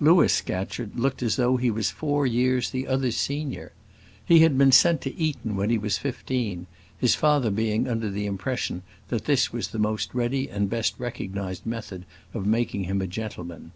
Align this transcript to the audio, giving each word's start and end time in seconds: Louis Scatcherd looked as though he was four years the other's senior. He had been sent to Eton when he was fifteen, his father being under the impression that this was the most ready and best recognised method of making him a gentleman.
Louis 0.00 0.32
Scatcherd 0.32 0.98
looked 0.98 1.22
as 1.22 1.36
though 1.36 1.58
he 1.58 1.70
was 1.70 1.90
four 1.90 2.26
years 2.26 2.70
the 2.70 2.88
other's 2.88 3.18
senior. 3.18 3.72
He 4.24 4.38
had 4.38 4.56
been 4.56 4.72
sent 4.72 5.02
to 5.02 5.14
Eton 5.14 5.56
when 5.56 5.68
he 5.68 5.76
was 5.76 5.98
fifteen, 5.98 6.66
his 6.96 7.14
father 7.14 7.50
being 7.50 7.86
under 7.86 8.08
the 8.08 8.24
impression 8.24 8.82
that 9.08 9.26
this 9.26 9.52
was 9.52 9.68
the 9.68 9.78
most 9.78 10.14
ready 10.14 10.48
and 10.48 10.70
best 10.70 10.94
recognised 10.98 11.66
method 11.66 12.06
of 12.32 12.46
making 12.46 12.84
him 12.84 13.02
a 13.02 13.06
gentleman. 13.06 13.72